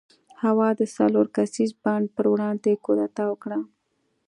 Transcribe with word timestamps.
هوا 0.43 0.69
د 0.79 0.81
څلور 0.95 1.25
کسیز 1.37 1.71
بانډ 1.81 2.05
پر 2.15 2.25
وړاندې 2.33 2.71
کودتا 2.85 3.23
وکړه. 3.29 3.59